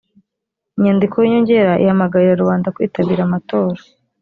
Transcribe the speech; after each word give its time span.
inyandiko 0.77 1.15
y’inyongera 1.19 1.73
ihamagarira 1.83 2.41
rubanda 2.41 2.73
kwitabira 2.75 3.21
amatora 3.23 3.79